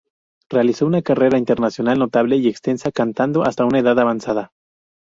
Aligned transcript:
Realizó 0.49 0.87
una 0.87 1.03
carrera 1.03 1.37
internacional 1.37 1.99
notable 1.99 2.35
y 2.37 2.47
extensa, 2.47 2.91
cantando 2.91 3.43
hasta 3.43 3.65
una 3.65 3.77
edad 3.77 3.99
avanzada. 3.99 4.51